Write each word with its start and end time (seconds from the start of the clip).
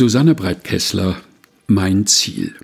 Susanne 0.00 0.34
Breitkessler 0.34 1.20
Mein 1.66 2.06
Ziel. 2.06 2.54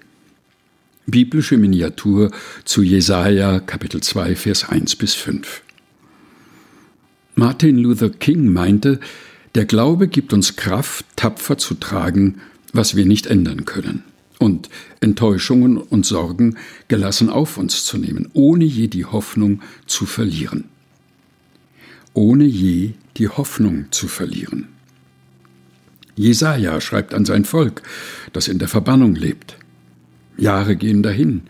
Biblische 1.05 1.59
Miniatur 1.59 2.31
zu 2.65 2.83
Jesaja 2.83 3.61
Kapitel 3.61 4.01
2 4.01 4.35
Vers 4.35 4.71
1 4.71 4.97
bis 4.97 5.13
5. 5.13 5.61
Martin 7.35 7.77
Luther 7.77 8.09
King 8.09 8.51
meinte, 8.51 9.01
der 9.55 9.67
Glaube 9.67 10.09
gibt 10.09 10.33
uns 10.33 10.57
Kraft, 10.57 11.05
tapfer 11.17 11.59
zu 11.59 11.75
tragen, 11.75 12.41
was 12.73 12.97
wir 12.97 13.05
nicht 13.05 13.27
ändern 13.27 13.67
können, 13.67 14.03
und 14.39 14.71
Enttäuschungen 15.01 15.77
und 15.77 16.07
Sorgen 16.07 16.57
gelassen 16.89 17.29
auf 17.29 17.59
uns 17.59 17.85
zu 17.85 17.99
nehmen, 17.99 18.31
ohne 18.33 18.65
je 18.65 18.87
die 18.87 19.05
Hoffnung 19.05 19.61
zu 19.85 20.07
verlieren. 20.07 20.65
Ohne 22.15 22.45
je 22.45 22.93
die 23.19 23.29
Hoffnung 23.29 23.89
zu 23.91 24.09
verlieren. 24.09 24.69
Jesaja 26.17 26.81
schreibt 26.81 27.15
an 27.15 27.25
sein 27.25 27.45
Volk, 27.45 27.83
das 28.33 28.49
in 28.49 28.59
der 28.59 28.69
Verbannung 28.69 29.15
lebt. 29.15 29.57
Jahre 30.37 30.77
gehen 30.77 31.03
dahin, 31.03 31.43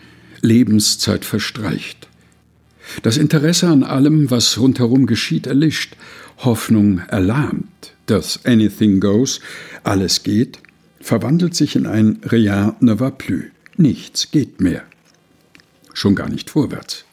Lebenszeit 0.42 1.24
verstreicht. 1.24 2.08
Das 3.02 3.16
Interesse 3.16 3.68
an 3.68 3.82
allem, 3.82 4.30
was 4.30 4.58
rundherum 4.58 5.06
geschieht, 5.06 5.46
erlischt, 5.46 5.96
Hoffnung 6.38 6.98
erlahmt. 7.08 7.94
Das 8.06 8.44
Anything 8.44 9.00
Goes, 9.00 9.40
alles 9.82 10.22
geht, 10.22 10.60
verwandelt 11.00 11.54
sich 11.54 11.76
in 11.76 11.86
ein 11.86 12.20
Rien 12.24 12.74
ne 12.80 13.00
va 13.00 13.10
plus. 13.10 13.44
Nichts 13.76 14.30
geht 14.30 14.60
mehr. 14.60 14.84
Schon 15.92 16.14
gar 16.14 16.28
nicht 16.28 16.50
vorwärts. 16.50 17.04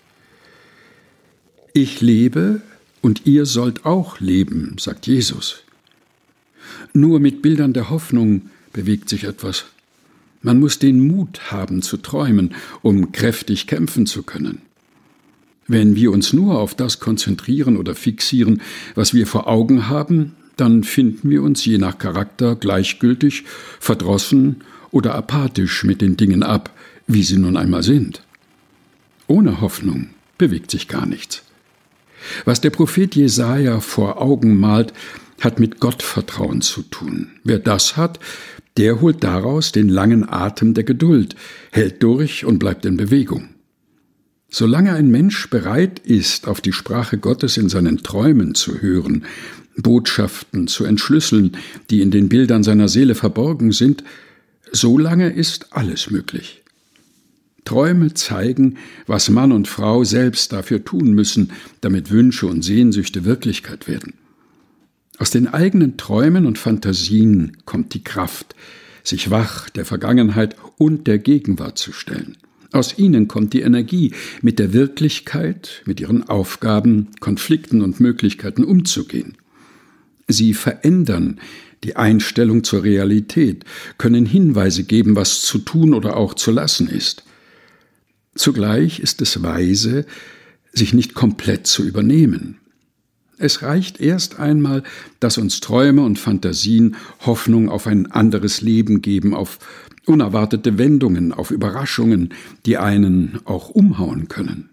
Ich 1.73 2.01
lebe 2.01 2.61
und 3.01 3.25
ihr 3.25 3.45
sollt 3.45 3.85
auch 3.85 4.19
leben, 4.19 4.75
sagt 4.79 5.07
Jesus. 5.07 5.62
Nur 6.93 7.19
mit 7.19 7.41
Bildern 7.41 7.73
der 7.73 7.89
Hoffnung 7.89 8.49
bewegt 8.71 9.09
sich 9.09 9.23
etwas. 9.23 9.65
Man 10.41 10.59
muss 10.59 10.79
den 10.79 10.99
Mut 11.07 11.51
haben 11.51 11.81
zu 11.81 11.97
träumen, 11.97 12.53
um 12.81 13.11
kräftig 13.11 13.67
kämpfen 13.67 14.05
zu 14.05 14.23
können. 14.23 14.61
Wenn 15.67 15.95
wir 15.95 16.11
uns 16.11 16.33
nur 16.33 16.59
auf 16.59 16.75
das 16.75 16.99
konzentrieren 16.99 17.77
oder 17.77 17.95
fixieren, 17.95 18.61
was 18.95 19.13
wir 19.13 19.25
vor 19.25 19.47
Augen 19.47 19.87
haben, 19.87 20.33
dann 20.57 20.83
finden 20.83 21.29
wir 21.29 21.41
uns 21.41 21.63
je 21.65 21.77
nach 21.77 21.97
Charakter 21.97 22.55
gleichgültig, 22.55 23.45
verdrossen 23.79 24.57
oder 24.91 25.15
apathisch 25.15 25.83
mit 25.83 26.01
den 26.01 26.17
Dingen 26.17 26.43
ab, 26.43 26.69
wie 27.07 27.23
sie 27.23 27.37
nun 27.37 27.57
einmal 27.57 27.83
sind. 27.83 28.21
Ohne 29.27 29.61
Hoffnung 29.61 30.09
bewegt 30.37 30.69
sich 30.69 30.87
gar 30.87 31.05
nichts. 31.05 31.43
Was 32.45 32.61
der 32.61 32.69
Prophet 32.69 33.15
Jesaja 33.15 33.79
vor 33.79 34.21
Augen 34.21 34.57
malt, 34.57 34.93
hat 35.41 35.59
mit 35.59 35.79
Gottvertrauen 35.79 36.61
zu 36.61 36.83
tun. 36.83 37.31
Wer 37.43 37.59
das 37.59 37.97
hat, 37.97 38.19
der 38.77 39.01
holt 39.01 39.23
daraus 39.23 39.71
den 39.71 39.89
langen 39.89 40.27
Atem 40.27 40.73
der 40.73 40.83
Geduld, 40.83 41.35
hält 41.71 42.01
durch 42.01 42.45
und 42.45 42.59
bleibt 42.59 42.85
in 42.85 42.97
Bewegung. 42.97 43.49
Solange 44.49 44.93
ein 44.93 45.09
Mensch 45.09 45.49
bereit 45.49 45.99
ist, 45.99 46.47
auf 46.47 46.61
die 46.61 46.73
Sprache 46.73 47.17
Gottes 47.17 47.57
in 47.57 47.69
seinen 47.69 48.03
Träumen 48.03 48.53
zu 48.53 48.81
hören, 48.81 49.25
Botschaften 49.77 50.67
zu 50.67 50.85
entschlüsseln, 50.85 51.57
die 51.89 52.01
in 52.01 52.11
den 52.11 52.29
Bildern 52.29 52.63
seiner 52.63 52.87
Seele 52.87 53.15
verborgen 53.15 53.71
sind, 53.71 54.03
solange 54.71 55.33
ist 55.33 55.73
alles 55.73 56.11
möglich. 56.11 56.61
Träume 57.65 58.13
zeigen, 58.13 58.77
was 59.07 59.29
Mann 59.29 59.51
und 59.51 59.67
Frau 59.67 60.03
selbst 60.03 60.51
dafür 60.51 60.83
tun 60.83 61.13
müssen, 61.13 61.51
damit 61.81 62.11
Wünsche 62.11 62.45
und 62.45 62.61
Sehnsüchte 62.61 63.25
Wirklichkeit 63.25 63.87
werden. 63.87 64.13
Aus 65.19 65.29
den 65.29 65.47
eigenen 65.47 65.97
Träumen 65.97 66.45
und 66.45 66.57
Fantasien 66.57 67.57
kommt 67.65 67.93
die 67.93 68.03
Kraft, 68.03 68.55
sich 69.03 69.29
wach 69.29 69.69
der 69.69 69.85
Vergangenheit 69.85 70.55
und 70.77 71.07
der 71.07 71.19
Gegenwart 71.19 71.77
zu 71.77 71.91
stellen. 71.91 72.37
Aus 72.71 72.97
ihnen 72.97 73.27
kommt 73.27 73.53
die 73.53 73.61
Energie, 73.61 74.13
mit 74.41 74.57
der 74.57 74.73
Wirklichkeit, 74.73 75.83
mit 75.85 75.99
ihren 75.99 76.27
Aufgaben, 76.27 77.09
Konflikten 77.19 77.83
und 77.83 77.99
Möglichkeiten 77.99 78.63
umzugehen. 78.63 79.37
Sie 80.27 80.55
verändern 80.55 81.39
die 81.83 81.95
Einstellung 81.95 82.63
zur 82.63 82.83
Realität, 82.83 83.65
können 83.99 84.25
Hinweise 84.25 84.85
geben, 84.85 85.15
was 85.15 85.41
zu 85.41 85.59
tun 85.59 85.93
oder 85.93 86.17
auch 86.17 86.33
zu 86.33 86.49
lassen 86.49 86.87
ist. 86.87 87.23
Zugleich 88.33 88.99
ist 88.99 89.21
es 89.21 89.43
weise, 89.43 90.07
sich 90.71 90.93
nicht 90.93 91.13
komplett 91.13 91.67
zu 91.67 91.83
übernehmen. 91.83 92.57
Es 93.37 93.61
reicht 93.61 93.99
erst 93.99 94.39
einmal, 94.39 94.83
dass 95.19 95.37
uns 95.37 95.59
Träume 95.59 96.03
und 96.03 96.19
Fantasien 96.19 96.95
Hoffnung 97.25 97.69
auf 97.69 97.87
ein 97.87 98.11
anderes 98.11 98.61
Leben 98.61 99.01
geben, 99.01 99.33
auf 99.33 99.59
unerwartete 100.05 100.77
Wendungen, 100.77 101.31
auf 101.31 101.51
Überraschungen, 101.51 102.33
die 102.65 102.77
einen 102.77 103.39
auch 103.45 103.69
umhauen 103.69 104.27
können. 104.27 104.69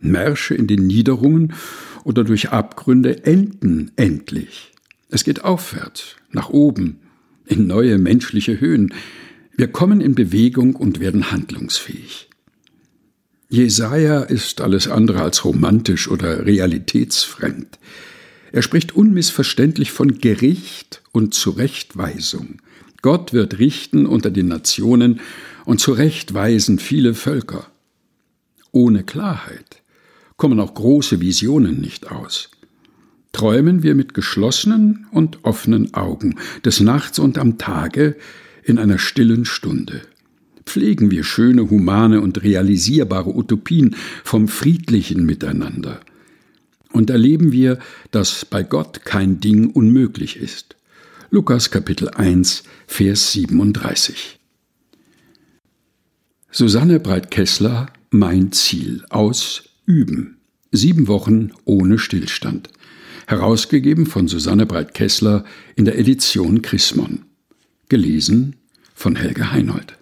Märsche 0.00 0.54
in 0.54 0.66
den 0.66 0.86
Niederungen 0.86 1.52
oder 2.04 2.24
durch 2.24 2.50
Abgründe 2.50 3.24
enden 3.24 3.90
endlich. 3.96 4.72
Es 5.10 5.24
geht 5.24 5.44
aufwärts, 5.44 6.16
nach 6.30 6.48
oben, 6.48 7.00
in 7.44 7.66
neue 7.66 7.98
menschliche 7.98 8.60
Höhen. 8.60 8.94
Wir 9.56 9.68
kommen 9.68 10.00
in 10.00 10.14
Bewegung 10.14 10.74
und 10.76 11.00
werden 11.00 11.30
handlungsfähig. 11.30 12.29
Jesaja 13.52 14.20
ist 14.20 14.60
alles 14.60 14.86
andere 14.86 15.22
als 15.22 15.44
romantisch 15.44 16.08
oder 16.08 16.46
realitätsfremd. 16.46 17.80
Er 18.52 18.62
spricht 18.62 18.94
unmissverständlich 18.94 19.90
von 19.90 20.18
Gericht 20.18 21.02
und 21.10 21.34
Zurechtweisung. 21.34 22.62
Gott 23.02 23.32
wird 23.32 23.58
richten 23.58 24.06
unter 24.06 24.30
den 24.30 24.46
Nationen 24.46 25.18
und 25.64 25.80
zurechtweisen 25.80 26.78
viele 26.78 27.12
Völker. 27.12 27.66
Ohne 28.70 29.02
Klarheit 29.02 29.82
kommen 30.36 30.60
auch 30.60 30.74
große 30.74 31.20
Visionen 31.20 31.80
nicht 31.80 32.08
aus. 32.12 32.50
Träumen 33.32 33.82
wir 33.82 33.96
mit 33.96 34.14
geschlossenen 34.14 35.08
und 35.10 35.44
offenen 35.44 35.92
Augen, 35.94 36.36
des 36.64 36.78
Nachts 36.78 37.18
und 37.18 37.36
am 37.36 37.58
Tage, 37.58 38.14
in 38.62 38.78
einer 38.78 38.98
stillen 38.98 39.44
Stunde 39.44 40.02
pflegen 40.64 41.10
wir 41.10 41.24
schöne, 41.24 41.70
humane 41.70 42.20
und 42.20 42.42
realisierbare 42.42 43.34
Utopien 43.34 43.96
vom 44.24 44.48
friedlichen 44.48 45.24
Miteinander. 45.24 46.00
Und 46.92 47.10
erleben 47.10 47.52
wir, 47.52 47.78
dass 48.10 48.44
bei 48.44 48.62
Gott 48.62 49.04
kein 49.04 49.40
Ding 49.40 49.70
unmöglich 49.70 50.36
ist. 50.36 50.76
Lukas 51.30 51.70
Kapitel 51.70 52.08
1, 52.08 52.64
Vers 52.86 53.32
37. 53.32 54.40
Susanne 56.50 56.98
Breit-Kessler, 56.98 57.92
Mein 58.10 58.50
Ziel 58.50 59.04
aus 59.08 59.62
Üben. 59.86 60.38
Sieben 60.72 61.06
Wochen 61.06 61.52
ohne 61.64 62.00
Stillstand. 62.00 62.70
Herausgegeben 63.28 64.06
von 64.06 64.26
Susanne 64.26 64.66
Breit-Kessler 64.66 65.44
in 65.76 65.84
der 65.84 65.96
Edition 65.96 66.62
Chrismon. 66.62 67.26
Gelesen 67.88 68.56
von 68.92 69.14
Helge 69.14 69.52
Heinold. 69.52 69.99